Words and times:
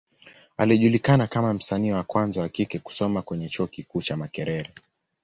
Alijulikana 0.57 1.27
kama 1.27 1.53
msanii 1.53 1.91
wa 1.91 2.03
kwanza 2.03 2.41
wa 2.41 2.49
kike 2.49 2.79
kusoma 2.79 3.21
kwenye 3.21 3.49
Chuo 3.49 3.67
kikuu 3.67 4.01
cha 4.01 4.17
Makerere. 4.17 4.73